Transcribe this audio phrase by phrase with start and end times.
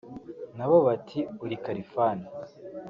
[0.57, 2.19] na bo bati uri ’Khalfan’